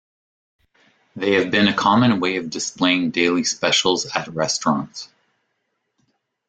[1.15, 5.09] They have been a common way of displaying daily specials at restaurants.